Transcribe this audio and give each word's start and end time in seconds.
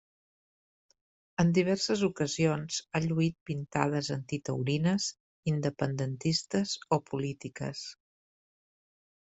En 1.43 1.51
diverses 1.57 2.01
ocasions 2.07 2.79
ha 2.93 3.01
lluït 3.03 3.37
pintades 3.51 4.11
antitaurines, 4.17 5.07
independentistes 5.53 6.77
o 6.99 7.03
polítiques. 7.13 7.87